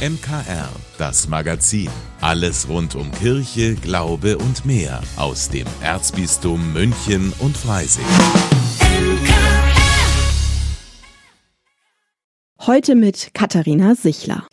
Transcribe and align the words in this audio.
MKR, 0.00 0.70
das 0.96 1.28
Magazin. 1.28 1.90
Alles 2.22 2.66
rund 2.70 2.94
um 2.94 3.12
Kirche, 3.12 3.74
Glaube 3.74 4.38
und 4.38 4.64
mehr 4.64 5.02
aus 5.16 5.50
dem 5.50 5.66
Erzbistum 5.82 6.72
München 6.72 7.34
und 7.38 7.54
Freising. 7.54 8.06
Heute 12.60 12.94
mit 12.94 13.32
Katharina 13.34 13.94
Sichler. 13.94 14.48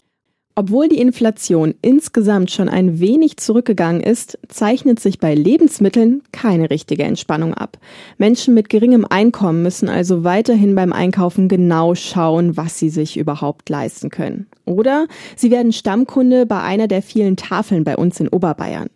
Obwohl 0.60 0.90
die 0.90 0.98
Inflation 0.98 1.76
insgesamt 1.84 2.50
schon 2.50 2.68
ein 2.68 3.00
wenig 3.00 3.38
zurückgegangen 3.38 4.02
ist, 4.02 4.40
zeichnet 4.48 5.00
sich 5.00 5.20
bei 5.20 5.36
Lebensmitteln 5.36 6.24
keine 6.32 6.72
richtige 6.72 7.04
Entspannung 7.04 7.54
ab. 7.54 7.78
Menschen 8.18 8.56
mit 8.56 8.68
geringem 8.68 9.06
Einkommen 9.08 9.62
müssen 9.62 9.88
also 9.88 10.24
weiterhin 10.24 10.74
beim 10.74 10.94
Einkaufen 10.94 11.48
genau 11.48 11.94
schauen, 11.94 12.58
was 12.58 12.80
sie 12.80 12.90
sich 12.90 13.18
überhaupt 13.18 13.70
leisten 13.70 14.10
können. 14.10 14.48
Oder 14.66 15.06
sie 15.36 15.52
werden 15.52 15.74
Stammkunde 15.74 16.48
bei 16.48 16.60
einer 16.60 16.88
der 16.88 17.04
vielen 17.04 17.36
Tafeln 17.36 17.84
bei 17.84 17.96
uns 17.96 18.20
in 18.20 18.28
Oberbayern. 18.28 18.88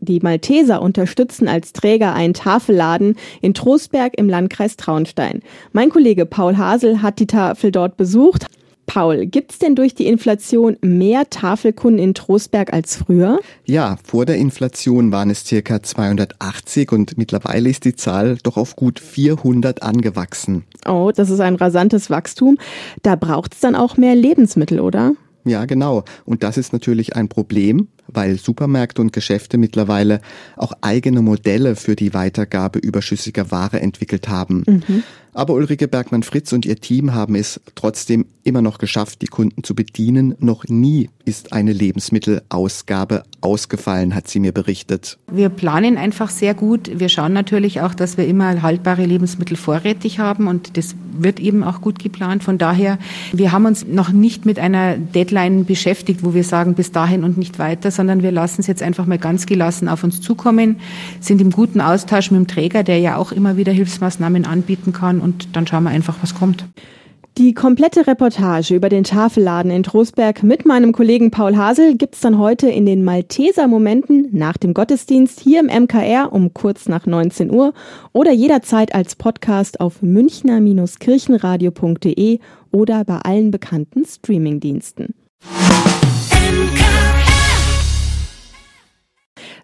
Die 0.00 0.18
Malteser 0.18 0.82
unterstützen 0.82 1.46
als 1.46 1.72
Träger 1.72 2.14
einen 2.14 2.34
Tafelladen 2.34 3.14
in 3.40 3.54
Trostberg 3.54 4.18
im 4.18 4.28
Landkreis 4.28 4.76
Traunstein. 4.76 5.42
Mein 5.70 5.90
Kollege 5.90 6.26
Paul 6.26 6.56
Hasel 6.56 7.00
hat 7.00 7.20
die 7.20 7.28
Tafel 7.28 7.70
dort 7.70 7.96
besucht, 7.96 8.46
Paul, 8.86 9.26
gibt 9.26 9.52
es 9.52 9.58
denn 9.58 9.74
durch 9.74 9.94
die 9.94 10.06
Inflation 10.06 10.76
mehr 10.80 11.28
Tafelkunden 11.28 12.02
in 12.02 12.14
Trostberg 12.14 12.72
als 12.72 12.96
früher? 12.96 13.40
Ja, 13.64 13.98
vor 14.02 14.26
der 14.26 14.36
Inflation 14.36 15.12
waren 15.12 15.30
es 15.30 15.44
circa 15.44 15.82
280 15.82 16.92
und 16.92 17.18
mittlerweile 17.18 17.68
ist 17.68 17.84
die 17.84 17.96
Zahl 17.96 18.38
doch 18.42 18.56
auf 18.56 18.76
gut 18.76 19.00
400 19.00 19.82
angewachsen. 19.82 20.64
Oh, 20.86 21.10
das 21.14 21.30
ist 21.30 21.40
ein 21.40 21.56
rasantes 21.56 22.10
Wachstum. 22.10 22.58
Da 23.02 23.16
braucht 23.16 23.54
es 23.54 23.60
dann 23.60 23.74
auch 23.74 23.96
mehr 23.96 24.14
Lebensmittel, 24.14 24.80
oder? 24.80 25.14
Ja, 25.46 25.64
genau. 25.64 26.04
Und 26.24 26.42
das 26.42 26.56
ist 26.56 26.72
natürlich 26.72 27.14
ein 27.14 27.28
Problem, 27.28 27.88
weil 28.08 28.36
Supermärkte 28.36 29.00
und 29.00 29.12
Geschäfte 29.12 29.58
mittlerweile 29.58 30.20
auch 30.56 30.72
eigene 30.80 31.22
Modelle 31.22 31.76
für 31.76 31.94
die 31.94 32.14
Weitergabe 32.14 32.80
überschüssiger 32.80 33.50
Ware 33.52 33.80
entwickelt 33.80 34.28
haben. 34.28 34.64
Mhm. 34.66 35.02
Aber 35.36 35.52
Ulrike 35.52 35.86
Bergmann-Fritz 35.86 36.54
und 36.54 36.64
ihr 36.64 36.76
Team 36.76 37.12
haben 37.12 37.34
es 37.34 37.60
trotzdem 37.74 38.24
immer 38.42 38.62
noch 38.62 38.78
geschafft, 38.78 39.20
die 39.20 39.26
Kunden 39.26 39.62
zu 39.64 39.74
bedienen. 39.74 40.34
Noch 40.38 40.64
nie 40.64 41.10
ist 41.26 41.52
eine 41.52 41.74
Lebensmittelausgabe 41.74 43.22
ausgefallen, 43.42 44.14
hat 44.14 44.28
sie 44.28 44.40
mir 44.40 44.52
berichtet. 44.52 45.18
Wir 45.30 45.50
planen 45.50 45.98
einfach 45.98 46.30
sehr 46.30 46.54
gut. 46.54 46.90
Wir 46.98 47.10
schauen 47.10 47.34
natürlich 47.34 47.82
auch, 47.82 47.92
dass 47.92 48.16
wir 48.16 48.26
immer 48.26 48.62
haltbare 48.62 49.04
Lebensmittel 49.04 49.58
vorrätig 49.58 50.20
haben 50.20 50.46
und 50.46 50.78
das 50.78 50.94
wird 51.18 51.38
eben 51.38 51.64
auch 51.64 51.82
gut 51.82 51.98
geplant. 51.98 52.42
Von 52.42 52.56
daher, 52.56 52.98
wir 53.32 53.52
haben 53.52 53.66
uns 53.66 53.86
noch 53.86 54.10
nicht 54.10 54.46
mit 54.46 54.58
einer 54.58 54.96
Deadline 54.96 55.66
beschäftigt, 55.66 56.22
wo 56.22 56.32
wir 56.32 56.44
sagen, 56.44 56.74
bis 56.74 56.92
dahin 56.92 57.24
und 57.24 57.36
nicht 57.36 57.58
weiter, 57.58 57.90
sondern 57.90 58.22
wir 58.22 58.32
lassen 58.32 58.60
es 58.60 58.68
jetzt 58.68 58.82
einfach 58.82 59.06
mal 59.06 59.18
ganz 59.18 59.44
gelassen 59.44 59.88
auf 59.88 60.02
uns 60.02 60.20
zukommen, 60.20 60.76
sind 61.20 61.40
im 61.42 61.50
guten 61.50 61.80
Austausch 61.80 62.30
mit 62.30 62.40
dem 62.40 62.46
Träger, 62.46 62.84
der 62.84 63.00
ja 63.00 63.16
auch 63.16 63.32
immer 63.32 63.56
wieder 63.56 63.72
Hilfsmaßnahmen 63.72 64.46
anbieten 64.46 64.92
kann 64.92 65.20
und 65.26 65.56
dann 65.56 65.66
schauen 65.66 65.82
wir 65.84 65.90
einfach, 65.90 66.16
was 66.22 66.34
kommt. 66.34 66.64
Die 67.36 67.52
komplette 67.52 68.06
Reportage 68.06 68.74
über 68.74 68.88
den 68.88 69.04
Tafelladen 69.04 69.70
in 69.70 69.82
Trostberg 69.82 70.42
mit 70.42 70.64
meinem 70.64 70.92
Kollegen 70.92 71.30
Paul 71.30 71.54
Hasel 71.54 71.94
gibt's 71.96 72.20
dann 72.20 72.38
heute 72.38 72.70
in 72.70 72.86
den 72.86 73.04
Malteser 73.04 73.68
Momenten 73.68 74.28
nach 74.32 74.56
dem 74.56 74.72
Gottesdienst 74.72 75.40
hier 75.40 75.60
im 75.60 75.66
MKR 75.66 76.32
um 76.32 76.54
kurz 76.54 76.88
nach 76.88 77.04
19 77.04 77.52
Uhr 77.52 77.74
oder 78.12 78.32
jederzeit 78.32 78.94
als 78.94 79.16
Podcast 79.16 79.80
auf 79.80 80.00
münchner-kirchenradio.de 80.00 82.38
oder 82.72 83.04
bei 83.04 83.18
allen 83.18 83.50
bekannten 83.50 84.06
Streamingdiensten. 84.06 85.14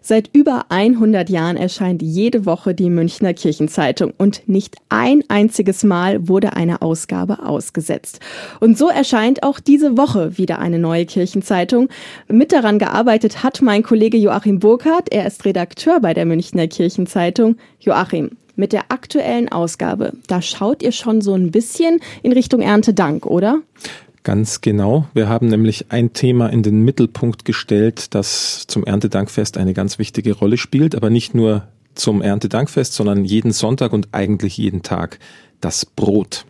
Seit 0.05 0.29
über 0.33 0.65
100 0.67 1.29
Jahren 1.29 1.55
erscheint 1.55 2.01
jede 2.01 2.45
Woche 2.45 2.75
die 2.75 2.89
Münchner 2.89 3.33
Kirchenzeitung 3.33 4.11
und 4.17 4.49
nicht 4.49 4.75
ein 4.89 5.23
einziges 5.29 5.85
Mal 5.85 6.27
wurde 6.27 6.57
eine 6.57 6.81
Ausgabe 6.81 7.39
ausgesetzt. 7.45 8.19
Und 8.59 8.77
so 8.77 8.89
erscheint 8.89 9.43
auch 9.43 9.61
diese 9.61 9.95
Woche 9.95 10.37
wieder 10.37 10.59
eine 10.59 10.77
neue 10.77 11.05
Kirchenzeitung. 11.05 11.87
Mit 12.27 12.51
daran 12.51 12.79
gearbeitet 12.79 13.43
hat 13.43 13.61
mein 13.61 13.81
Kollege 13.81 14.17
Joachim 14.17 14.59
Burkhardt. 14.59 15.09
Er 15.09 15.25
ist 15.25 15.45
Redakteur 15.45 16.01
bei 16.01 16.13
der 16.13 16.25
Münchner 16.25 16.67
Kirchenzeitung. 16.67 17.55
Joachim, 17.79 18.31
mit 18.57 18.73
der 18.73 18.91
aktuellen 18.91 19.49
Ausgabe, 19.53 20.11
da 20.27 20.41
schaut 20.41 20.83
ihr 20.83 20.91
schon 20.91 21.21
so 21.21 21.33
ein 21.33 21.51
bisschen 21.51 22.01
in 22.23 22.33
Richtung 22.33 22.59
Erntedank, 22.59 23.25
oder? 23.25 23.61
Ganz 24.23 24.61
genau. 24.61 25.07
Wir 25.13 25.27
haben 25.27 25.47
nämlich 25.47 25.87
ein 25.89 26.13
Thema 26.13 26.47
in 26.47 26.63
den 26.63 26.83
Mittelpunkt 26.83 27.43
gestellt, 27.43 28.15
das 28.15 28.65
zum 28.67 28.85
Erntedankfest 28.85 29.57
eine 29.57 29.73
ganz 29.73 29.99
wichtige 29.99 30.33
Rolle 30.33 30.57
spielt, 30.57 30.95
aber 30.95 31.09
nicht 31.09 31.35
nur 31.35 31.67
zum 31.93 32.21
Erntedankfest, 32.21 32.93
sondern 32.93 33.25
jeden 33.25 33.51
Sonntag 33.51 33.91
und 33.91 34.09
eigentlich 34.13 34.57
jeden 34.57 34.81
Tag 34.81 35.19
das 35.59 35.85
Brot. 35.85 36.45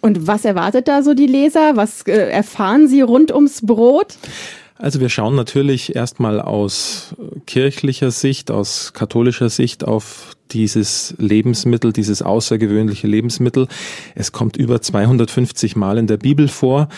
Und 0.00 0.26
was 0.26 0.44
erwartet 0.44 0.88
da 0.88 1.02
so 1.02 1.14
die 1.14 1.26
Leser? 1.26 1.76
Was 1.76 2.02
äh, 2.02 2.30
erfahren 2.30 2.88
sie 2.88 3.02
rund 3.02 3.32
ums 3.32 3.66
Brot? 3.66 4.16
Also 4.78 5.00
wir 5.00 5.08
schauen 5.08 5.34
natürlich 5.34 5.96
erstmal 5.96 6.40
aus 6.40 7.16
kirchlicher 7.46 8.12
Sicht, 8.12 8.52
aus 8.52 8.92
katholischer 8.92 9.48
Sicht 9.50 9.84
auf 9.84 10.36
dieses 10.52 11.14
Lebensmittel, 11.18 11.92
dieses 11.92 12.22
außergewöhnliche 12.22 13.08
Lebensmittel. 13.08 13.66
Es 14.14 14.30
kommt 14.30 14.56
über 14.56 14.80
250 14.80 15.74
Mal 15.74 15.98
in 15.98 16.06
der 16.06 16.16
Bibel 16.16 16.46
vor 16.46 16.88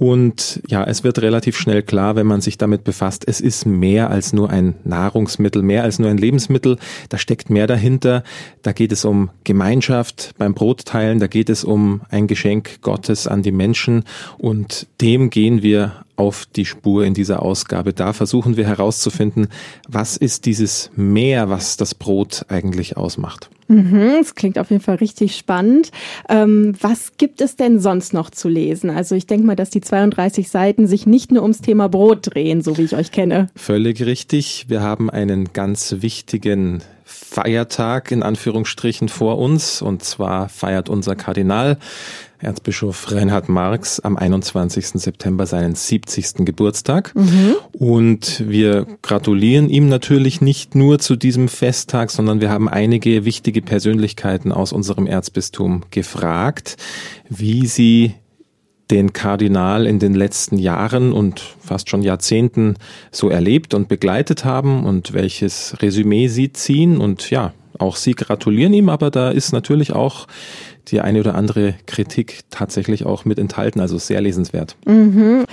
und 0.00 0.62
ja, 0.66 0.84
es 0.84 1.04
wird 1.04 1.20
relativ 1.20 1.58
schnell 1.58 1.82
klar, 1.82 2.16
wenn 2.16 2.26
man 2.26 2.40
sich 2.40 2.56
damit 2.56 2.84
befasst, 2.84 3.24
es 3.26 3.40
ist 3.40 3.66
mehr 3.66 4.10
als 4.10 4.32
nur 4.32 4.48
ein 4.48 4.76
Nahrungsmittel, 4.84 5.62
mehr 5.62 5.82
als 5.82 5.98
nur 5.98 6.08
ein 6.08 6.16
Lebensmittel. 6.16 6.78
Da 7.10 7.18
steckt 7.18 7.50
mehr 7.50 7.66
dahinter. 7.66 8.22
Da 8.62 8.72
geht 8.72 8.92
es 8.92 9.04
um 9.04 9.30
Gemeinschaft 9.44 10.32
beim 10.38 10.54
Brotteilen, 10.54 11.20
da 11.20 11.26
geht 11.26 11.50
es 11.50 11.64
um 11.64 12.00
ein 12.08 12.28
Geschenk 12.28 12.80
Gottes 12.80 13.26
an 13.26 13.42
die 13.42 13.52
Menschen 13.52 14.04
und 14.38 14.86
dem 15.00 15.30
gehen 15.30 15.62
wir 15.62 16.04
auf 16.20 16.44
die 16.44 16.66
Spur 16.66 17.06
in 17.06 17.14
dieser 17.14 17.40
Ausgabe. 17.40 17.94
Da 17.94 18.12
versuchen 18.12 18.58
wir 18.58 18.66
herauszufinden, 18.66 19.48
was 19.88 20.18
ist 20.18 20.44
dieses 20.44 20.90
Mehr, 20.94 21.48
was 21.48 21.78
das 21.78 21.94
Brot 21.94 22.44
eigentlich 22.48 22.98
ausmacht. 22.98 23.48
Mhm, 23.68 24.16
das 24.18 24.34
klingt 24.34 24.58
auf 24.58 24.68
jeden 24.70 24.82
Fall 24.82 24.96
richtig 24.96 25.34
spannend. 25.34 25.92
Ähm, 26.28 26.74
was 26.78 27.12
gibt 27.16 27.40
es 27.40 27.56
denn 27.56 27.80
sonst 27.80 28.12
noch 28.12 28.28
zu 28.28 28.50
lesen? 28.50 28.90
Also 28.90 29.14
ich 29.14 29.26
denke 29.26 29.46
mal, 29.46 29.56
dass 29.56 29.70
die 29.70 29.80
32 29.80 30.50
Seiten 30.50 30.86
sich 30.86 31.06
nicht 31.06 31.32
nur 31.32 31.42
ums 31.42 31.62
Thema 31.62 31.88
Brot 31.88 32.34
drehen, 32.34 32.60
so 32.60 32.76
wie 32.76 32.82
ich 32.82 32.94
euch 32.94 33.12
kenne. 33.12 33.48
Völlig 33.56 34.04
richtig. 34.04 34.66
Wir 34.68 34.82
haben 34.82 35.08
einen 35.08 35.54
ganz 35.54 35.96
wichtigen 36.00 36.82
Feiertag 37.30 38.10
in 38.10 38.24
Anführungsstrichen 38.24 39.08
vor 39.08 39.38
uns 39.38 39.82
und 39.82 40.02
zwar 40.02 40.48
feiert 40.48 40.88
unser 40.88 41.14
Kardinal 41.14 41.78
Erzbischof 42.40 43.12
Reinhard 43.12 43.48
Marx 43.48 44.00
am 44.00 44.16
21. 44.16 45.00
September 45.00 45.46
seinen 45.46 45.76
70. 45.76 46.44
Geburtstag. 46.44 47.14
Mhm. 47.14 47.54
Und 47.72 48.48
wir 48.48 48.86
gratulieren 49.02 49.68
ihm 49.68 49.88
natürlich 49.88 50.40
nicht 50.40 50.74
nur 50.74 50.98
zu 50.98 51.14
diesem 51.14 51.48
Festtag, 51.48 52.10
sondern 52.10 52.40
wir 52.40 52.50
haben 52.50 52.68
einige 52.68 53.24
wichtige 53.24 53.62
Persönlichkeiten 53.62 54.50
aus 54.50 54.72
unserem 54.72 55.06
Erzbistum 55.06 55.82
gefragt, 55.90 56.78
wie 57.28 57.66
sie 57.66 58.14
den 58.90 59.12
Kardinal 59.12 59.86
in 59.86 59.98
den 59.98 60.14
letzten 60.14 60.58
Jahren 60.58 61.12
und 61.12 61.40
fast 61.60 61.88
schon 61.88 62.02
Jahrzehnten 62.02 62.74
so 63.10 63.28
erlebt 63.28 63.74
und 63.74 63.88
begleitet 63.88 64.44
haben 64.44 64.84
und 64.84 65.12
welches 65.12 65.76
Resümee 65.80 66.28
sie 66.28 66.52
ziehen. 66.52 66.98
Und 66.98 67.30
ja, 67.30 67.52
auch 67.78 67.96
sie 67.96 68.14
gratulieren 68.14 68.74
ihm, 68.74 68.88
aber 68.88 69.10
da 69.10 69.30
ist 69.30 69.52
natürlich 69.52 69.92
auch 69.92 70.26
die 70.88 71.00
eine 71.00 71.20
oder 71.20 71.34
andere 71.34 71.74
Kritik 71.86 72.40
tatsächlich 72.50 73.06
auch 73.06 73.24
mit 73.24 73.38
enthalten, 73.38 73.80
also 73.80 73.98
sehr 73.98 74.20
lesenswert. 74.20 74.76
Mhm. 74.86 75.44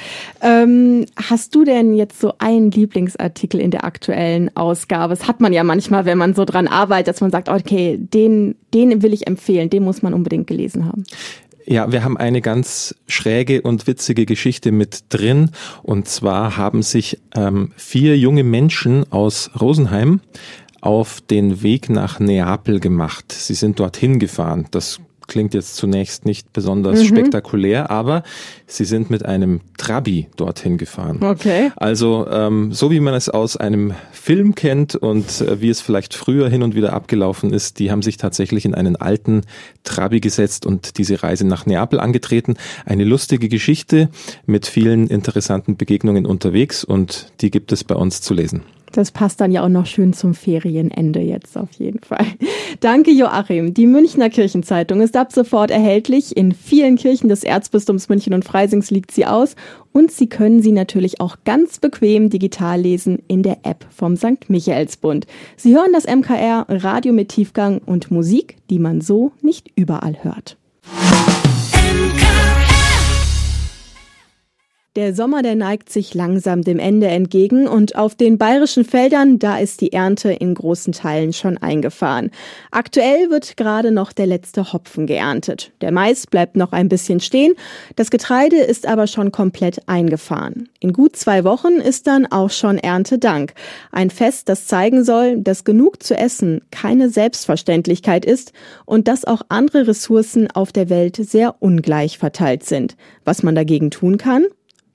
Ähm, 0.41 1.05
hast 1.15 1.53
du 1.53 1.63
denn 1.63 1.93
jetzt 1.93 2.19
so 2.19 2.33
einen 2.39 2.71
Lieblingsartikel 2.71 3.59
in 3.59 3.71
der 3.71 3.83
aktuellen 3.83 4.55
Ausgabe? 4.55 5.15
Das 5.15 5.27
hat 5.27 5.39
man 5.39 5.53
ja 5.53 5.63
manchmal, 5.63 6.05
wenn 6.05 6.17
man 6.17 6.33
so 6.33 6.43
dran 6.45 6.67
arbeitet, 6.67 7.09
dass 7.09 7.21
man 7.21 7.31
sagt, 7.31 7.49
okay, 7.49 7.97
den, 7.99 8.55
den 8.73 9.03
will 9.03 9.13
ich 9.13 9.27
empfehlen, 9.27 9.69
den 9.69 9.83
muss 9.83 10.01
man 10.01 10.13
unbedingt 10.13 10.47
gelesen 10.47 10.85
haben. 10.85 11.03
Ja, 11.69 11.91
wir 11.91 12.05
haben 12.05 12.15
eine 12.15 12.39
ganz 12.39 12.95
schräge 13.07 13.61
und 13.61 13.87
witzige 13.87 14.25
Geschichte 14.25 14.71
mit 14.71 15.03
drin. 15.09 15.51
Und 15.83 16.07
zwar 16.07 16.55
haben 16.55 16.81
sich 16.81 17.19
ähm, 17.35 17.73
vier 17.75 18.17
junge 18.17 18.45
Menschen 18.45 19.11
aus 19.11 19.51
Rosenheim 19.59 20.21
auf 20.79 21.19
den 21.19 21.63
Weg 21.63 21.89
nach 21.89 22.21
Neapel 22.21 22.79
gemacht. 22.79 23.33
Sie 23.33 23.53
sind 23.53 23.81
dorthin 23.81 24.17
gefahren. 24.17 24.67
Das 24.71 25.01
klingt 25.27 25.53
jetzt 25.53 25.75
zunächst 25.75 26.25
nicht 26.25 26.53
besonders 26.53 27.01
mhm. 27.01 27.05
spektakulär, 27.05 27.91
aber 27.91 28.23
sie 28.65 28.85
sind 28.85 29.09
mit 29.09 29.25
einem 29.25 29.61
Trabi 29.77 30.27
dorthin 30.35 30.77
gefahren. 30.77 31.23
Okay. 31.23 31.71
Also 31.75 32.27
ähm, 32.29 32.71
so 32.73 32.91
wie 32.91 32.99
man 32.99 33.13
es 33.13 33.29
aus 33.29 33.57
einem 33.57 33.93
Film 34.11 34.55
kennt 34.55 34.95
und 34.95 35.41
äh, 35.41 35.61
wie 35.61 35.69
es 35.69 35.81
vielleicht 35.81 36.13
früher 36.13 36.49
hin 36.49 36.63
und 36.63 36.75
wieder 36.75 36.93
abgelaufen 36.93 37.53
ist, 37.53 37.79
die 37.79 37.91
haben 37.91 38.01
sich 38.01 38.17
tatsächlich 38.17 38.65
in 38.65 38.73
einen 38.73 38.95
alten 38.95 39.41
Trabi 39.83 40.19
gesetzt 40.19 40.65
und 40.65 40.97
diese 40.97 41.21
Reise 41.23 41.45
nach 41.45 41.65
Neapel 41.65 41.99
angetreten. 41.99 42.55
Eine 42.85 43.03
lustige 43.03 43.49
Geschichte 43.49 44.09
mit 44.45 44.65
vielen 44.65 45.07
interessanten 45.07 45.77
Begegnungen 45.77 46.25
unterwegs 46.25 46.83
und 46.83 47.31
die 47.41 47.51
gibt 47.51 47.71
es 47.71 47.83
bei 47.83 47.95
uns 47.95 48.21
zu 48.21 48.33
lesen. 48.33 48.63
Das 48.91 49.11
passt 49.11 49.41
dann 49.41 49.51
ja 49.51 49.63
auch 49.63 49.69
noch 49.69 49.85
schön 49.85 50.13
zum 50.13 50.33
Ferienende 50.33 51.19
jetzt 51.19 51.57
auf 51.57 51.71
jeden 51.73 51.99
Fall. 51.99 52.25
Danke, 52.79 53.11
Joachim. 53.11 53.73
Die 53.73 53.85
Münchner 53.85 54.29
Kirchenzeitung 54.29 55.01
ist 55.01 55.15
ab 55.15 55.31
sofort 55.31 55.71
erhältlich. 55.71 56.35
In 56.37 56.53
vielen 56.53 56.95
Kirchen 56.95 57.29
des 57.29 57.43
Erzbistums 57.43 58.09
München 58.09 58.33
und 58.33 58.45
Freisings 58.45 58.91
liegt 58.91 59.11
sie 59.11 59.25
aus. 59.25 59.55
Und 59.91 60.11
Sie 60.11 60.27
können 60.27 60.61
sie 60.61 60.71
natürlich 60.71 61.21
auch 61.21 61.37
ganz 61.43 61.79
bequem 61.79 62.29
digital 62.29 62.79
lesen 62.79 63.19
in 63.27 63.41
der 63.41 63.59
App 63.63 63.85
vom 63.89 64.15
St. 64.15 64.47
Michaelsbund. 64.47 65.25
Sie 65.55 65.75
hören 65.75 65.91
das 65.91 66.05
MKR 66.05 66.65
Radio 66.69 67.13
mit 67.13 67.29
Tiefgang 67.29 67.79
und 67.79 68.11
Musik, 68.11 68.57
die 68.69 68.79
man 68.79 69.01
so 69.01 69.31
nicht 69.41 69.71
überall 69.75 70.23
hört. 70.23 70.57
Der 74.97 75.13
Sommer, 75.13 75.43
der 75.43 75.55
neigt 75.55 75.91
sich 75.91 76.15
langsam 76.15 76.63
dem 76.63 76.79
Ende 76.79 77.05
entgegen 77.05 77.67
und 77.67 77.95
auf 77.95 78.15
den 78.15 78.39
bayerischen 78.39 78.83
Feldern, 78.83 79.37
da 79.37 79.59
ist 79.59 79.81
die 79.81 79.93
Ernte 79.93 80.31
in 80.31 80.55
großen 80.55 80.91
Teilen 80.91 81.33
schon 81.33 81.59
eingefahren. 81.59 82.31
Aktuell 82.71 83.29
wird 83.29 83.57
gerade 83.57 83.91
noch 83.91 84.11
der 84.11 84.25
letzte 84.25 84.73
Hopfen 84.73 85.05
geerntet. 85.05 85.71
Der 85.81 85.91
Mais 85.91 86.25
bleibt 86.25 86.55
noch 86.55 86.71
ein 86.71 86.89
bisschen 86.89 87.19
stehen, 87.19 87.53
das 87.95 88.09
Getreide 88.09 88.57
ist 88.57 88.87
aber 88.87 89.05
schon 89.05 89.31
komplett 89.31 89.87
eingefahren. 89.87 90.67
In 90.79 90.93
gut 90.93 91.15
zwei 91.15 91.43
Wochen 91.43 91.73
ist 91.73 92.07
dann 92.07 92.25
auch 92.25 92.49
schon 92.49 92.79
Erntedank. 92.79 93.53
Ein 93.91 94.09
Fest, 94.09 94.49
das 94.49 94.65
zeigen 94.65 95.03
soll, 95.03 95.37
dass 95.37 95.63
genug 95.63 96.01
zu 96.01 96.17
essen 96.17 96.61
keine 96.71 97.11
Selbstverständlichkeit 97.11 98.25
ist 98.25 98.51
und 98.85 99.07
dass 99.07 99.25
auch 99.25 99.43
andere 99.49 99.85
Ressourcen 99.89 100.49
auf 100.49 100.71
der 100.71 100.89
Welt 100.89 101.17
sehr 101.17 101.53
ungleich 101.59 102.17
verteilt 102.17 102.63
sind. 102.63 102.97
Was 103.25 103.43
man 103.43 103.53
dagegen 103.53 103.91
tun 103.91 104.17
kann? 104.17 104.47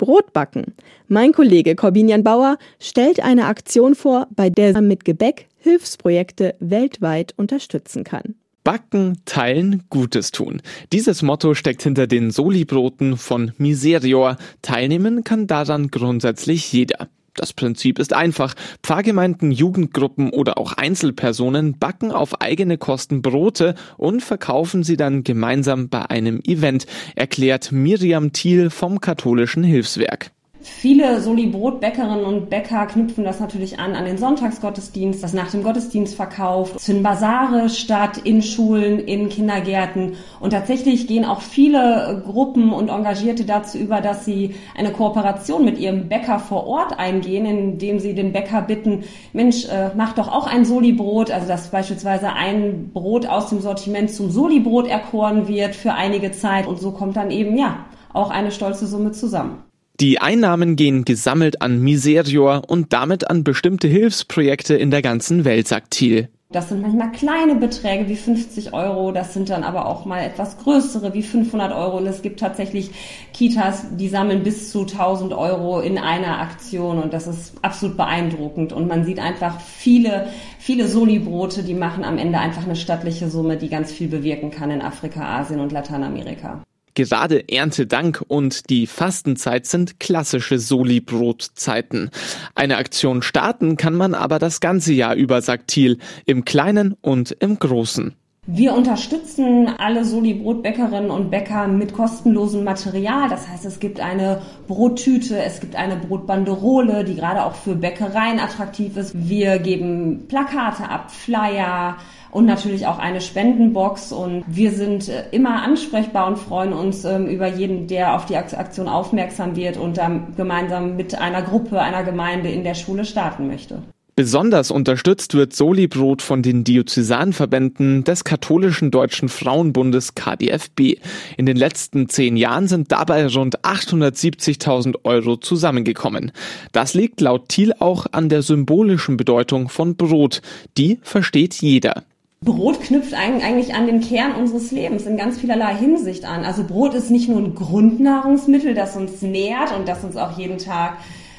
Brot 0.03 0.33
backen. 0.33 0.75
Mein 1.07 1.31
Kollege 1.31 1.77
Corbinian 1.77 2.25
Bauer 2.25 2.59
stellt 2.81 3.21
eine 3.21 3.47
Aktion 3.47 3.95
vor, 3.95 4.27
bei 4.35 4.51
der 4.51 4.75
er 4.75 4.81
mit 4.81 5.05
Gebäck 5.05 5.47
Hilfsprojekte 5.59 6.57
weltweit 6.59 7.35
unterstützen 7.37 8.03
kann. 8.03 8.35
Backen, 8.65 9.19
teilen, 9.27 9.85
Gutes 9.91 10.33
tun. 10.33 10.61
Dieses 10.93 11.23
Motto 11.23 11.55
steckt 11.55 11.85
hinter 11.85 12.09
den 12.09 12.33
Solibroten 12.33 13.17
von 13.17 13.53
Miserior. 13.59 14.39
Teilnehmen 14.61 15.23
kann 15.23 15.47
daran 15.47 15.93
grundsätzlich 15.93 16.73
jeder. 16.73 17.09
Das 17.35 17.53
Prinzip 17.55 17.99
ist 17.99 18.13
einfach. 18.13 18.55
Pfarrgemeinden, 18.83 19.53
Jugendgruppen 19.53 20.31
oder 20.31 20.59
auch 20.59 20.75
Einzelpersonen 20.75 21.79
backen 21.79 22.13
auf 22.13 22.41
eigene 22.43 22.77
Kosten 22.77 23.23
Brote 23.23 23.75
und 23.97 24.23
verkaufen 24.23 24.83
sie 24.83 24.97
dann 24.97 25.25
gemeinsam 25.25 25.89
bei 25.89 26.11
einem 26.11 26.41
Event, 26.45 26.87
erklärt 27.17 27.73
Miriam 27.73 28.33
Thiel 28.33 28.69
vom 28.69 29.01
Katholischen 29.01 29.65
Hilfswerk. 29.65 30.33
Viele 30.65 31.21
Soli-Brotbäckerinnen 31.21 32.25
und 32.25 32.49
Bäcker 32.49 32.87
knüpfen 32.87 33.25
das 33.25 33.41
natürlich 33.41 33.79
an 33.79 33.95
an 33.95 34.05
den 34.05 34.17
Sonntagsgottesdienst, 34.17 35.23
das 35.23 35.33
nach 35.33 35.51
dem 35.51 35.63
Gottesdienst 35.63 36.15
verkauft. 36.15 36.81
Finden 36.81 37.03
Basare 37.03 37.69
statt 37.69 38.19
in 38.19 38.43
Schulen, 38.43 39.01
in 39.01 39.29
Kindergärten. 39.29 40.15
Und 40.39 40.51
tatsächlich 40.51 41.07
gehen 41.07 41.25
auch 41.25 41.41
viele 41.41 42.23
Gruppen 42.25 42.73
und 42.73 42.89
Engagierte 42.91 43.45
dazu 43.45 43.79
über, 43.79 44.01
dass 44.01 44.25
sie 44.25 44.55
eine 44.77 44.93
Kooperation 44.93 45.65
mit 45.65 45.79
ihrem 45.79 46.09
Bäcker 46.09 46.39
vor 46.39 46.67
Ort 46.67 46.99
eingehen, 46.99 47.45
indem 47.45 47.99
sie 47.99 48.15
den 48.15 48.33
Bäcker 48.33 48.63
bitten, 48.63 49.05
Mensch, 49.33 49.65
äh, 49.67 49.91
mach 49.97 50.13
doch 50.13 50.29
auch 50.29 50.47
ein 50.47 50.65
Soli-Brot, 50.65 51.31
also 51.31 51.49
dass 51.49 51.69
beispielsweise 51.69 52.33
ein 52.33 52.91
Brot 52.93 53.27
aus 53.27 53.49
dem 53.49 53.61
Sortiment 53.61 54.11
zum 54.11 54.31
Soli-Brot 54.31 54.87
erkoren 54.87 55.49
wird 55.49 55.75
für 55.75 55.95
einige 55.95 56.31
Zeit. 56.31 56.67
Und 56.67 56.79
so 56.79 56.93
kommt 56.93 57.17
dann 57.17 57.31
eben, 57.31 57.57
ja, 57.59 57.87
auch 58.13 58.31
eine 58.31 58.53
stolze 58.53 58.87
Summe 58.87 59.13
zusammen. 59.13 59.72
Die 60.03 60.21
Einnahmen 60.21 60.75
gehen 60.75 61.05
gesammelt 61.05 61.63
an 61.63 61.79
Miserior 61.79 62.63
und 62.67 62.93
damit 62.93 63.31
an 63.31 63.45
bestimmte 63.45 63.87
Hilfsprojekte 63.87 64.75
in 64.75 64.91
der 64.91 65.01
ganzen 65.01 65.45
Welt, 65.45 65.69
sagt 65.69 65.93
Thiel. 65.93 66.29
Das 66.51 66.71
sind 66.71 66.83
manchmal 66.83 67.13
kleine 67.13 67.55
Beträge 67.55 68.09
wie 68.09 68.17
50 68.17 68.75
Euro, 68.75 69.13
das 69.13 69.33
sind 69.33 69.49
dann 69.49 69.63
aber 69.63 69.87
auch 69.87 70.05
mal 70.05 70.19
etwas 70.19 70.59
größere 70.59 71.15
wie 71.15 71.23
500 71.23 71.73
Euro 71.73 71.99
und 71.99 72.09
es 72.09 72.21
gibt 72.21 72.41
tatsächlich 72.41 72.91
Kitas, 73.33 73.87
die 73.97 74.09
sammeln 74.09 74.43
bis 74.43 74.73
zu 74.73 74.81
1000 74.81 75.35
Euro 75.35 75.79
in 75.79 75.99
einer 75.99 76.41
Aktion 76.41 76.99
und 76.99 77.13
das 77.13 77.29
ist 77.29 77.55
absolut 77.63 77.97
beeindruckend 77.97 78.73
und 78.73 78.89
man 78.89 79.05
sieht 79.05 79.21
einfach 79.21 79.61
viele, 79.61 80.27
viele 80.59 80.89
Soli-Brote, 80.89 81.63
die 81.63 81.75
machen 81.75 82.03
am 82.03 82.19
Ende 82.19 82.41
einfach 82.41 82.65
eine 82.65 82.75
stattliche 82.75 83.31
Summe, 83.31 83.57
die 83.57 83.69
ganz 83.69 83.93
viel 83.93 84.09
bewirken 84.09 84.51
kann 84.51 84.73
in 84.73 84.83
Afrika, 84.83 85.39
Asien 85.39 85.61
und 85.61 85.71
Lateinamerika. 85.71 86.61
Gerade 86.95 87.49
Erntedank 87.49 88.23
und 88.27 88.69
die 88.69 88.87
Fastenzeit 88.87 89.67
sind 89.67 89.99
klassische 89.99 90.59
Soli-Brotzeiten. 90.59 92.11
Eine 92.55 92.77
Aktion 92.77 93.23
starten 93.23 93.77
kann 93.77 93.95
man 93.95 94.15
aber 94.15 94.39
das 94.39 94.61
ganze 94.61 94.93
Jahr 94.93 95.15
über, 95.15 95.41
sagt 95.41 95.69
Thiel, 95.69 95.99
im 96.27 96.45
Kleinen 96.45 96.97
und 97.01 97.33
im 97.41 97.59
Großen. 97.59 98.15
Wir 98.49 98.75
unterstützen 98.75 99.69
alle 99.79 100.05
Soli-Brotbäckerinnen 100.05 101.13
und 101.13 101.31
Bäcker 101.31 101.69
mit 101.69 101.93
kostenlosem 101.93 102.65
Material. 102.65 103.29
Das 103.29 103.47
heißt, 103.49 103.65
es 103.65 103.79
gibt 103.79 104.01
eine 104.01 104.43
Brottüte, 104.67 105.41
es 105.41 105.61
gibt 105.61 105.77
eine 105.77 105.95
Brotbanderole, 105.95 107.05
die 107.05 107.15
gerade 107.15 107.45
auch 107.45 107.55
für 107.55 107.77
Bäckereien 107.77 108.41
attraktiv 108.41 108.97
ist. 108.97 109.13
Wir 109.15 109.61
geben 109.61 110.25
Plakate 110.27 110.89
ab, 110.89 111.13
Flyer, 111.13 111.99
und 112.33 112.47
natürlich 112.47 112.87
auch 112.87 112.99
eine 112.99 113.21
Spendenbox. 113.21 114.11
Und 114.11 114.43
wir 114.49 114.73
sind 114.73 115.09
äh, 115.09 115.25
immer 115.31 115.63
ansprechbar 115.63 116.27
und 116.27 116.39
freuen 116.39 116.73
uns 116.73 117.05
ähm, 117.05 117.29
über 117.29 117.47
jeden, 117.47 117.87
der 117.87 118.17
auf 118.17 118.27
die 118.27 118.37
Aktion 118.37 118.89
aufmerksam 118.89 119.55
wird 119.55 119.77
und 119.77 119.99
dann 119.99 120.35
gemeinsam 120.37 120.97
mit 120.97 121.15
einer 121.15 121.43
Gruppe, 121.43 121.81
einer 121.81 122.03
Gemeinde 122.03 122.49
in 122.49 122.65
der 122.65 122.75
Schule 122.75 123.05
starten 123.05 123.47
möchte. 123.47 123.83
Besonders 124.15 124.71
unterstützt 124.71 125.33
wird 125.33 125.55
Solibrot 125.55 126.21
von 126.21 126.43
den 126.43 126.65
Diözesanverbänden 126.65 128.05
des 128.05 128.25
katholischen 128.25 128.91
Deutschen 128.91 129.31
Frauenbundes 129.31 130.15
KDFB. 130.15 130.99
In 131.39 131.47
den 131.47 131.57
letzten 131.57 132.11
zehn 132.11 132.37
Jahren 132.37 132.69
sind 132.69 132.93
dabei 132.93 133.27
rund 133.27 133.61
870.000 133.61 134.97
Euro 135.05 135.39
zusammengekommen. 135.39 136.31
Das 136.73 136.93
liegt 136.93 137.23
laut 137.23 137.49
Thiel 137.49 137.73
auch 137.79 138.05
an 138.13 138.29
der 138.29 138.43
symbolischen 138.43 139.17
Bedeutung 139.17 139.71
von 139.71 139.97
Brot. 139.97 140.43
Die 140.77 140.99
versteht 141.03 141.55
jeder. 141.55 142.05
Brot 142.45 142.81
knüpft 142.81 143.15
eigentlich 143.15 143.75
an 143.75 143.87
den 143.87 144.01
Kern 144.01 144.35
unseres 144.35 144.73
Lebens 144.73 145.07
in 145.07 145.17
ganz 145.17 145.39
vielerlei 145.39 145.75
Hinsicht 145.77 146.25
an. 146.25 146.45
Also 146.45 146.65
Brot 146.65 146.95
ist 146.95 147.11
nicht 147.11 147.29
nur 147.29 147.39
ein 147.39 147.55
Grundnahrungsmittel, 147.55 148.75
das 148.75 148.97
uns 148.97 149.23
nährt 149.23 149.77
und 149.77 149.87
das 149.87 150.03
uns 150.03 150.17
auch 150.17 150.37
jeden 150.37 150.59
Tag 150.59 150.97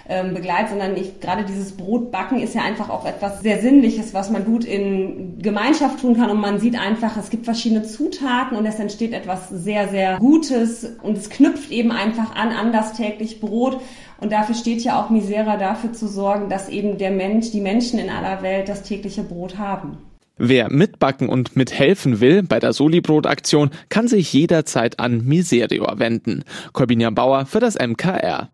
ähm, 0.07 0.33
begleitet, 0.33 0.69
sondern 0.69 0.95
ich, 0.95 1.19
gerade 1.19 1.43
dieses 1.43 1.77
Brotbacken 1.77 2.39
ist 2.39 2.55
ja 2.55 2.61
einfach 2.61 2.89
auch 2.89 3.05
etwas 3.05 3.41
sehr 3.41 3.61
Sinnliches, 3.61 4.13
was 4.13 4.29
man 4.29 4.45
gut 4.45 4.63
in 4.63 5.39
Gemeinschaft 5.41 5.99
tun 5.99 6.15
kann 6.15 6.29
und 6.29 6.39
man 6.39 6.59
sieht 6.59 6.79
einfach, 6.79 7.17
es 7.17 7.29
gibt 7.29 7.45
verschiedene 7.45 7.83
Zutaten 7.83 8.57
und 8.57 8.65
es 8.65 8.79
entsteht 8.79 9.13
etwas 9.13 9.49
sehr, 9.49 9.89
sehr 9.89 10.17
Gutes 10.19 10.85
und 11.01 11.17
es 11.17 11.29
knüpft 11.29 11.71
eben 11.71 11.91
einfach 11.91 12.35
an, 12.35 12.49
an 12.49 12.71
das 12.71 12.93
täglich 12.93 13.39
Brot 13.39 13.79
und 14.19 14.31
dafür 14.31 14.55
steht 14.55 14.83
ja 14.83 15.01
auch 15.01 15.09
Misera, 15.09 15.57
dafür 15.57 15.93
zu 15.93 16.07
sorgen, 16.07 16.49
dass 16.49 16.69
eben 16.69 16.97
der 16.97 17.11
Mensch, 17.11 17.51
die 17.51 17.61
Menschen 17.61 17.99
in 17.99 18.09
aller 18.09 18.41
Welt 18.41 18.69
das 18.69 18.83
tägliche 18.83 19.23
Brot 19.23 19.57
haben. 19.57 19.97
Wer 20.37 20.71
mitbacken 20.71 21.29
und 21.29 21.55
mithelfen 21.55 22.19
will 22.19 22.41
bei 22.41 22.59
der 22.59 22.73
Solibrot-Aktion, 22.73 23.69
kann 23.89 24.07
sich 24.07 24.33
jederzeit 24.33 24.99
an 24.99 25.23
Miserior 25.23 25.99
wenden. 25.99 26.43
Corbinia 26.73 27.11
Bauer 27.11 27.45
für 27.45 27.59
das 27.59 27.75
MKR. 27.75 28.49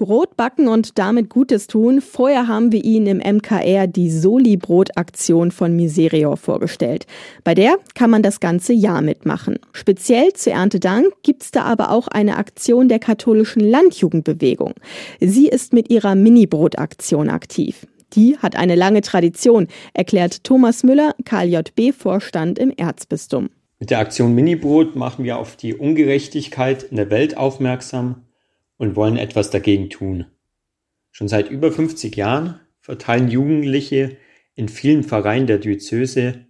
Brot 0.00 0.34
backen 0.38 0.66
und 0.66 0.98
damit 0.98 1.28
Gutes 1.28 1.66
tun. 1.66 2.00
Vorher 2.00 2.48
haben 2.48 2.72
wir 2.72 2.82
Ihnen 2.82 3.20
im 3.20 3.36
MKR 3.36 3.86
die 3.86 4.10
Soli-Brot-Aktion 4.10 5.50
von 5.50 5.76
Miserior 5.76 6.38
vorgestellt. 6.38 7.06
Bei 7.44 7.54
der 7.54 7.76
kann 7.94 8.08
man 8.08 8.22
das 8.22 8.40
ganze 8.40 8.72
Jahr 8.72 9.02
mitmachen. 9.02 9.58
Speziell 9.72 10.32
zu 10.32 10.50
Erntedank 10.50 11.12
gibt's 11.22 11.50
da 11.50 11.64
aber 11.64 11.90
auch 11.90 12.08
eine 12.08 12.38
Aktion 12.38 12.88
der 12.88 12.98
katholischen 12.98 13.60
Landjugendbewegung. 13.60 14.72
Sie 15.20 15.48
ist 15.48 15.74
mit 15.74 15.90
ihrer 15.90 16.14
Mini-Brot-Aktion 16.14 17.28
aktiv. 17.28 17.86
Die 18.14 18.38
hat 18.38 18.56
eine 18.56 18.76
lange 18.76 19.02
Tradition, 19.02 19.68
erklärt 19.92 20.44
Thomas 20.44 20.82
Müller, 20.82 21.14
KJB-Vorstand 21.26 22.58
im 22.58 22.70
Erzbistum. 22.70 23.50
Mit 23.78 23.90
der 23.90 23.98
Aktion 23.98 24.34
Minibrot 24.34 24.96
machen 24.96 25.26
wir 25.26 25.36
auf 25.36 25.56
die 25.56 25.74
Ungerechtigkeit 25.74 26.84
in 26.84 26.96
der 26.96 27.10
Welt 27.10 27.36
aufmerksam 27.36 28.22
und 28.80 28.96
wollen 28.96 29.18
etwas 29.18 29.50
dagegen 29.50 29.90
tun. 29.90 30.24
Schon 31.10 31.28
seit 31.28 31.50
über 31.50 31.70
50 31.70 32.16
Jahren 32.16 32.60
verteilen 32.80 33.28
Jugendliche 33.28 34.16
in 34.54 34.70
vielen 34.70 35.02
Vereinen 35.02 35.46
der 35.46 35.58
Diözese, 35.58 36.46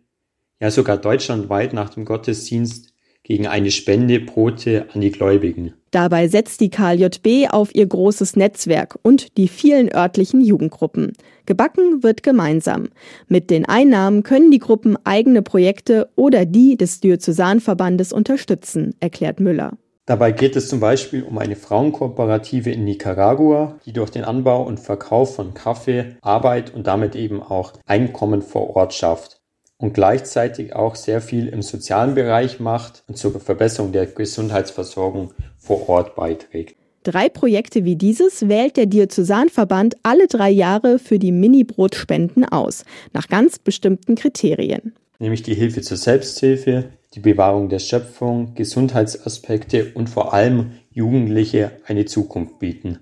ja 0.60 0.70
sogar 0.70 0.96
deutschlandweit 0.96 1.72
nach 1.72 1.90
dem 1.90 2.04
Gottesdienst 2.04 2.94
gegen 3.24 3.48
eine 3.48 3.72
Spende 3.72 4.20
Brote 4.20 4.86
an 4.94 5.00
die 5.00 5.10
Gläubigen. 5.10 5.74
Dabei 5.90 6.28
setzt 6.28 6.60
die 6.60 6.70
KJB 6.70 7.48
auf 7.50 7.74
ihr 7.74 7.86
großes 7.86 8.36
Netzwerk 8.36 8.96
und 9.02 9.36
die 9.36 9.48
vielen 9.48 9.92
örtlichen 9.92 10.40
Jugendgruppen. 10.40 11.12
Gebacken 11.46 12.04
wird 12.04 12.22
gemeinsam. 12.22 12.90
Mit 13.26 13.50
den 13.50 13.64
Einnahmen 13.64 14.22
können 14.22 14.52
die 14.52 14.60
Gruppen 14.60 14.96
eigene 15.02 15.42
Projekte 15.42 16.08
oder 16.14 16.46
die 16.46 16.76
des 16.76 17.00
Diözesanverbandes 17.00 18.12
unterstützen, 18.12 18.94
erklärt 19.00 19.40
Müller. 19.40 19.76
Dabei 20.10 20.32
geht 20.32 20.56
es 20.56 20.68
zum 20.68 20.80
Beispiel 20.80 21.22
um 21.22 21.38
eine 21.38 21.54
Frauenkooperative 21.54 22.72
in 22.72 22.82
Nicaragua, 22.82 23.78
die 23.86 23.92
durch 23.92 24.10
den 24.10 24.24
Anbau 24.24 24.64
und 24.64 24.80
Verkauf 24.80 25.36
von 25.36 25.54
Kaffee 25.54 26.16
Arbeit 26.20 26.74
und 26.74 26.88
damit 26.88 27.14
eben 27.14 27.40
auch 27.40 27.74
Einkommen 27.86 28.42
vor 28.42 28.74
Ort 28.74 28.92
schafft 28.92 29.40
und 29.78 29.94
gleichzeitig 29.94 30.74
auch 30.74 30.96
sehr 30.96 31.20
viel 31.20 31.46
im 31.46 31.62
sozialen 31.62 32.16
Bereich 32.16 32.58
macht 32.58 33.04
und 33.06 33.18
zur 33.18 33.38
Verbesserung 33.38 33.92
der 33.92 34.06
Gesundheitsversorgung 34.06 35.32
vor 35.58 35.88
Ort 35.88 36.16
beiträgt. 36.16 36.74
Drei 37.04 37.28
Projekte 37.28 37.84
wie 37.84 37.94
dieses 37.94 38.48
wählt 38.48 38.76
der 38.78 38.86
Diözesanverband 38.86 39.94
alle 40.02 40.26
drei 40.26 40.50
Jahre 40.50 40.98
für 40.98 41.20
die 41.20 41.30
Mini-Brotspenden 41.30 42.46
aus, 42.46 42.84
nach 43.12 43.28
ganz 43.28 43.60
bestimmten 43.60 44.16
Kriterien. 44.16 44.92
Nämlich 45.20 45.44
die 45.44 45.54
Hilfe 45.54 45.82
zur 45.82 45.98
Selbsthilfe, 45.98 46.86
die 47.14 47.20
Bewahrung 47.20 47.68
der 47.68 47.80
Schöpfung, 47.80 48.54
Gesundheitsaspekte 48.54 49.92
und 49.94 50.08
vor 50.08 50.32
allem 50.32 50.72
Jugendliche 50.90 51.72
eine 51.86 52.04
Zukunft 52.04 52.58
bieten. 52.58 53.00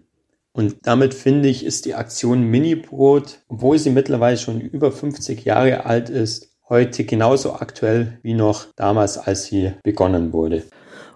Und 0.53 0.77
damit 0.83 1.15
finde 1.15 1.49
ich, 1.49 1.65
ist 1.65 1.85
die 1.85 1.95
Aktion 1.95 2.43
Mini-Brot, 2.43 3.41
obwohl 3.49 3.79
sie 3.79 3.91
mittlerweile 3.91 4.39
schon 4.39 4.61
über 4.61 4.91
50 4.91 5.45
Jahre 5.45 5.87
alt 5.87 6.11
ist, 6.11 6.49
heute 6.69 7.05
genauso 7.05 7.53
aktuell 7.55 8.19
wie 8.23 8.35
noch 8.35 8.67
damals, 8.75 9.19
als 9.19 9.45
sie 9.45 9.73
begonnen 9.85 10.33
wurde. 10.33 10.65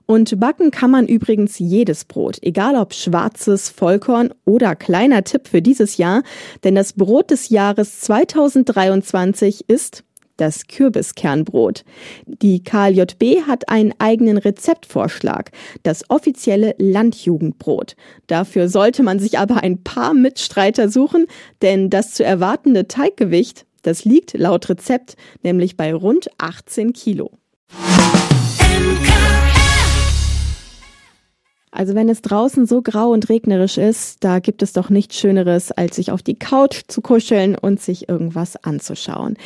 Und 0.06 0.38
backen 0.38 0.70
kann 0.70 0.90
man 0.90 1.06
übrigens 1.06 1.58
jedes 1.58 2.04
Brot, 2.04 2.38
egal 2.42 2.76
ob 2.76 2.92
schwarzes, 2.92 3.70
Vollkorn 3.70 4.34
oder 4.44 4.76
kleiner 4.76 5.24
Tipp 5.24 5.48
für 5.48 5.62
dieses 5.62 5.96
Jahr, 5.96 6.22
denn 6.64 6.74
das 6.74 6.92
Brot 6.92 7.30
des 7.30 7.48
Jahres 7.48 8.00
2023 8.00 9.68
ist 9.68 10.04
das 10.42 10.66
Kürbiskernbrot. 10.66 11.84
Die 12.26 12.64
KLJB 12.64 13.46
hat 13.46 13.68
einen 13.68 13.94
eigenen 14.00 14.38
Rezeptvorschlag, 14.38 15.52
das 15.84 16.10
offizielle 16.10 16.74
Landjugendbrot. 16.78 17.94
Dafür 18.26 18.68
sollte 18.68 19.04
man 19.04 19.20
sich 19.20 19.38
aber 19.38 19.62
ein 19.62 19.84
paar 19.84 20.14
Mitstreiter 20.14 20.88
suchen, 20.88 21.26
denn 21.62 21.90
das 21.90 22.12
zu 22.12 22.24
erwartende 22.24 22.88
Teiggewicht, 22.88 23.66
das 23.82 24.04
liegt 24.04 24.36
laut 24.36 24.68
Rezept 24.68 25.16
nämlich 25.44 25.76
bei 25.76 25.94
rund 25.94 26.28
18 26.38 26.92
Kilo. 26.92 27.30
Also 31.74 31.94
wenn 31.94 32.10
es 32.10 32.20
draußen 32.20 32.66
so 32.66 32.82
grau 32.82 33.10
und 33.12 33.30
regnerisch 33.30 33.78
ist, 33.78 34.22
da 34.22 34.40
gibt 34.40 34.62
es 34.62 34.74
doch 34.74 34.90
nichts 34.90 35.18
Schöneres, 35.18 35.72
als 35.72 35.96
sich 35.96 36.10
auf 36.12 36.22
die 36.22 36.38
Couch 36.38 36.82
zu 36.86 37.00
kuscheln 37.00 37.56
und 37.56 37.80
sich 37.80 38.10
irgendwas 38.10 38.62
anzuschauen. 38.62 39.38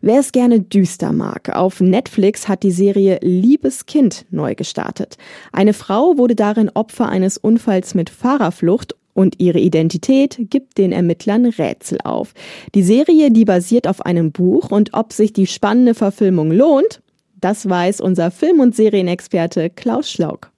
Wer 0.00 0.20
es 0.20 0.32
gerne 0.32 0.60
düster 0.60 1.12
mag, 1.12 1.54
auf 1.54 1.82
Netflix 1.82 2.48
hat 2.48 2.62
die 2.62 2.70
Serie 2.70 3.18
Liebes 3.20 3.84
Kind 3.84 4.24
neu 4.30 4.54
gestartet. 4.54 5.18
Eine 5.52 5.74
Frau 5.74 6.16
wurde 6.16 6.34
darin 6.34 6.70
Opfer 6.72 7.10
eines 7.10 7.36
Unfalls 7.36 7.94
mit 7.94 8.08
Fahrerflucht 8.08 8.96
und 9.12 9.38
ihre 9.38 9.60
Identität 9.60 10.38
gibt 10.40 10.78
den 10.78 10.90
Ermittlern 10.90 11.44
Rätsel 11.44 11.98
auf. 12.02 12.32
Die 12.74 12.82
Serie, 12.82 13.30
die 13.30 13.44
basiert 13.44 13.86
auf 13.88 14.06
einem 14.06 14.32
Buch 14.32 14.70
und 14.70 14.94
ob 14.94 15.12
sich 15.12 15.34
die 15.34 15.46
spannende 15.46 15.92
Verfilmung 15.92 16.50
lohnt, 16.50 17.02
das 17.42 17.68
weiß 17.68 18.00
unser 18.00 18.30
Film- 18.30 18.60
und 18.60 18.74
Serienexperte 18.74 19.68
Klaus 19.68 20.10
Schlauk. 20.10 20.50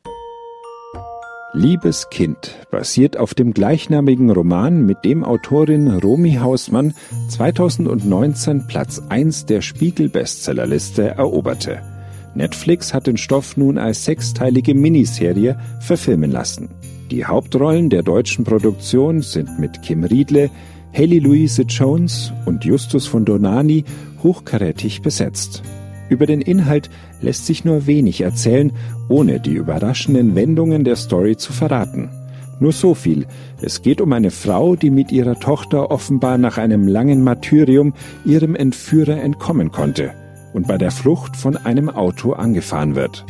Liebes 1.57 2.11
Kind 2.11 2.55
basiert 2.71 3.17
auf 3.17 3.33
dem 3.33 3.55
gleichnamigen 3.55 4.31
Roman, 4.31 4.85
mit 4.85 5.07
dem 5.07 5.25
Autorin 5.25 5.89
Romy 5.89 6.35
Hausmann 6.35 6.93
2019 7.31 8.67
Platz 8.67 9.01
1 9.09 9.47
der 9.47 9.63
Spiegel-Bestsellerliste 9.63 11.09
eroberte. 11.09 11.81
Netflix 12.35 12.93
hat 12.93 13.07
den 13.07 13.17
Stoff 13.17 13.57
nun 13.57 13.79
als 13.79 14.05
sechsteilige 14.05 14.75
Miniserie 14.75 15.59
verfilmen 15.81 16.31
lassen. 16.31 16.69
Die 17.11 17.25
Hauptrollen 17.25 17.89
der 17.89 18.03
deutschen 18.03 18.45
Produktion 18.45 19.23
sind 19.23 19.59
mit 19.59 19.81
Kim 19.81 20.05
Riedle, 20.05 20.51
Haley 20.93 21.21
Louise 21.21 21.63
Jones 21.63 22.35
und 22.45 22.67
Justus 22.67 23.07
von 23.07 23.25
Donani 23.25 23.83
hochkarätig 24.23 25.01
besetzt. 25.01 25.63
Über 26.09 26.27
den 26.27 26.41
Inhalt 26.41 26.91
lässt 27.21 27.47
sich 27.47 27.65
nur 27.65 27.87
wenig 27.87 28.21
erzählen, 28.21 28.73
ohne 29.09 29.41
die 29.41 29.55
überraschenden 29.55 30.35
Wendungen 30.35 30.85
der 30.85 30.97
Story 30.97 31.37
zu 31.37 31.53
verraten. 31.53 32.11
Nur 32.59 32.73
so 32.73 32.95
viel. 32.95 33.27
Es 33.61 33.83
geht 33.83 34.01
um 34.01 34.13
eine 34.13 34.31
Frau, 34.31 34.77
die 34.77 34.91
mit 34.91 35.13
ihrer 35.13 35.39
Tochter 35.39 35.91
offenbar 35.91 36.39
nach 36.39 36.57
einem 36.59 36.89
langen 36.89 37.23
Martyrium 37.23 37.93
ihrem 38.25 38.55
Entführer 38.55 39.21
entkommen 39.21 39.73
konnte 39.73 40.13
und 40.55 40.67
bei 40.67 40.79
der 40.79 40.91
Flucht 40.91 41.37
von 41.37 41.57
einem 41.57 41.91
Auto 41.91 42.33
angefahren 42.33 42.95
wird. 42.95 43.27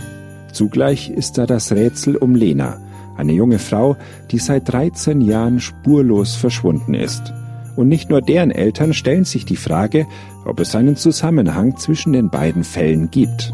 Zugleich 0.52 1.11
ist 1.11 1.38
da 1.38 1.47
das 1.47 1.73
Rätsel 1.73 2.16
um 2.16 2.37
Lena, 2.37 2.78
eine 3.16 3.33
junge 3.33 3.59
Frau, 3.59 3.97
die 4.30 4.38
seit 4.38 4.73
13 4.73 5.21
Jahren 5.21 5.61
spurlos 5.61 6.37
verschwunden 6.37 6.95
ist. 6.95 7.33
Und 7.76 7.88
nicht 7.88 8.09
nur 8.09 8.23
deren 8.23 8.50
Eltern 8.50 8.95
stellen 8.95 9.25
sich 9.25 9.45
die 9.45 9.56
Frage, 9.56 10.06
ob 10.45 10.61
es 10.61 10.75
einen 10.75 10.97
Zusammenhang 10.97 11.76
zwischen 11.76 12.12
den 12.12 12.30
beiden 12.30 12.64
Fällen 12.64 13.11
gibt. 13.11 13.52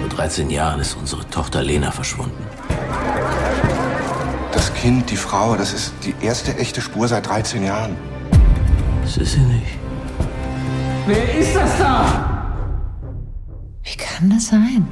Vor 0.00 0.08
13 0.10 0.50
Jahren 0.50 0.80
ist 0.80 0.94
unsere 0.94 1.26
Tochter 1.30 1.62
Lena 1.62 1.90
verschwunden. 1.90 2.44
Das 4.52 4.72
Kind, 4.74 5.10
die 5.10 5.16
Frau, 5.16 5.56
das 5.56 5.72
ist 5.72 5.94
die 6.04 6.14
erste 6.24 6.56
echte 6.58 6.82
Spur 6.82 7.08
seit 7.08 7.26
13 7.26 7.64
Jahren. 7.64 7.96
Das 9.02 9.16
ist 9.16 9.32
sie 9.32 9.40
nicht. 9.40 9.78
Wer 11.06 11.38
ist 11.38 11.56
das 11.56 11.78
da? 11.78 12.28
Wie 13.82 13.96
kann 13.96 14.30
das 14.30 14.48
sein? 14.48 14.86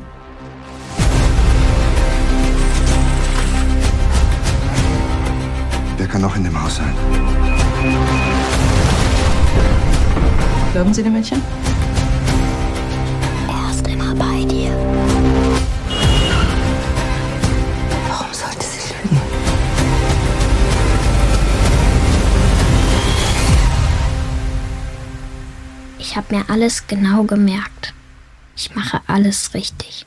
Kann 6.11 6.23
noch 6.23 6.37
in 6.37 6.45
dem 6.45 6.61
Haus 6.61 6.77
sein? 6.77 6.95
Glauben 10.73 10.93
Sie 10.93 11.03
dem 11.03 11.13
Mädchen? 11.13 11.41
Er 13.49 13.71
ist 13.71 13.87
immer 13.87 14.15
bei 14.15 14.45
dir. 14.45 14.71
Warum 18.09 18.33
sollte 18.33 18.65
sie 18.65 18.93
lügen? 19.03 19.21
Ich 25.99 26.17
habe 26.17 26.35
mir 26.35 26.45
alles 26.49 26.87
genau 26.87 27.23
gemerkt. 27.25 27.95
Ich 28.57 28.75
mache 28.75 29.01
alles 29.07 29.55
richtig. 29.55 30.07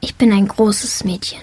Ich 0.00 0.14
bin 0.16 0.32
ein 0.32 0.46
großes 0.46 1.04
Mädchen. 1.04 1.40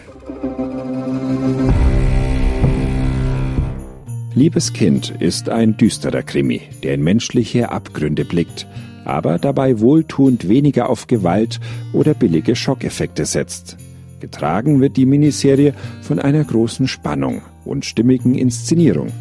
Liebes 4.33 4.71
Kind 4.71 5.13
ist 5.19 5.49
ein 5.49 5.75
düsterer 5.75 6.23
Krimi, 6.23 6.61
der 6.83 6.93
in 6.93 7.03
menschliche 7.03 7.69
Abgründe 7.69 8.23
blickt, 8.23 8.65
aber 9.03 9.37
dabei 9.37 9.81
wohltuend 9.81 10.47
weniger 10.47 10.89
auf 10.89 11.07
Gewalt 11.07 11.59
oder 11.91 12.13
billige 12.13 12.55
Schockeffekte 12.55 13.25
setzt. 13.25 13.75
Getragen 14.21 14.79
wird 14.79 14.95
die 14.95 15.05
Miniserie 15.05 15.73
von 16.01 16.17
einer 16.19 16.45
großen 16.45 16.87
Spannung 16.87 17.41
und 17.65 17.83
stimmigen 17.83 18.35
Inszenierung. 18.35 19.11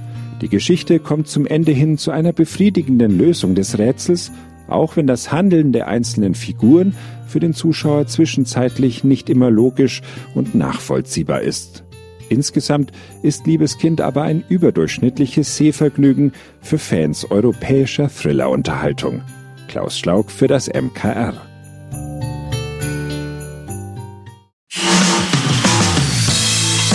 Die 0.42 0.48
Geschichte 0.48 1.00
kommt 1.00 1.26
zum 1.26 1.44
Ende 1.44 1.72
hin 1.72 1.98
zu 1.98 2.12
einer 2.12 2.32
befriedigenden 2.32 3.18
Lösung 3.18 3.56
des 3.56 3.78
Rätsels, 3.78 4.30
auch 4.68 4.94
wenn 4.94 5.08
das 5.08 5.32
Handeln 5.32 5.72
der 5.72 5.88
einzelnen 5.88 6.36
Figuren 6.36 6.94
für 7.26 7.40
den 7.40 7.52
Zuschauer 7.52 8.06
zwischenzeitlich 8.06 9.02
nicht 9.02 9.28
immer 9.28 9.50
logisch 9.50 10.02
und 10.36 10.54
nachvollziehbar 10.54 11.40
ist. 11.40 11.82
Insgesamt 12.30 12.92
ist 13.22 13.46
Liebeskind 13.46 14.00
aber 14.00 14.22
ein 14.22 14.44
überdurchschnittliches 14.48 15.56
Sehvergnügen 15.56 16.32
für 16.62 16.78
Fans 16.78 17.30
europäischer 17.30 18.08
Thriller-Unterhaltung. 18.08 19.20
Klaus 19.68 19.98
Schlaug 19.98 20.30
für 20.30 20.46
das 20.46 20.68
MKR. 20.68 21.34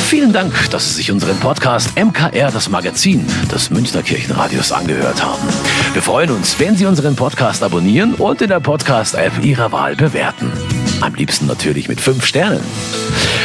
Vielen 0.08 0.32
Dank, 0.32 0.70
dass 0.70 0.88
Sie 0.90 0.96
sich 0.96 1.12
unseren 1.12 1.38
Podcast 1.40 1.98
MKR, 1.98 2.50
das 2.50 2.70
Magazin 2.70 3.26
des 3.52 3.70
Münchner 3.70 4.02
Kirchenradios, 4.02 4.72
angehört 4.72 5.22
haben. 5.24 5.44
Wir 5.94 6.02
freuen 6.02 6.32
uns, 6.32 6.58
wenn 6.60 6.78
Sie 6.78 6.86
unseren 6.86 7.18
Podcast 7.18 7.62
abonnieren 7.62 8.14
und 8.16 8.42
in 8.42 8.48
der 8.48 8.62
Podcast-App 8.62 9.44
Ihrer 9.44 9.74
Wahl 9.74 9.96
bewerten. 9.98 10.52
Am 11.02 11.14
liebsten 11.14 11.48
natürlich 11.48 11.90
mit 11.90 12.00
fünf 12.00 12.26
Sternen. 12.26 12.64